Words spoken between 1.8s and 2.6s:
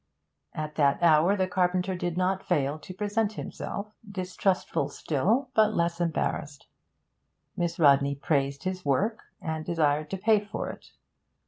did not